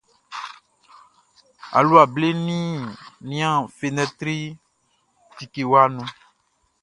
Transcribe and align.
Alua 1.77 2.03
ble 2.13 2.27
nian 3.27 3.59
fenɛtri 3.77 4.37
tikewa 5.35 5.81
nu. 5.95 6.03